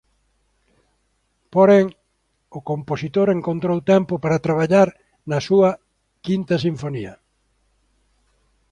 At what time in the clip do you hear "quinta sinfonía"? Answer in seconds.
6.25-7.13